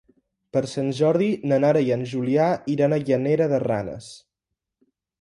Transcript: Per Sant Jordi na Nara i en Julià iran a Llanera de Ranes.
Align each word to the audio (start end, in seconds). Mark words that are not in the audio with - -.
Per 0.55 0.63
Sant 0.71 0.89
Jordi 0.99 1.27
na 1.51 1.59
Nara 1.67 1.85
i 1.89 1.95
en 1.97 2.07
Julià 2.15 2.49
iran 2.79 2.99
a 2.99 3.03
Llanera 3.05 3.53
de 3.55 3.63
Ranes. 3.69 4.13